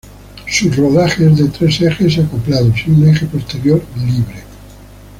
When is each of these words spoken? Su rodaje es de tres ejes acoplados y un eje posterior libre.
Su 0.49 0.67
rodaje 0.71 1.27
es 1.27 1.37
de 1.37 1.49
tres 1.49 1.79
ejes 1.81 2.17
acoplados 2.17 2.73
y 2.87 2.89
un 2.89 3.07
eje 3.07 3.27
posterior 3.27 3.83
libre. 3.99 4.41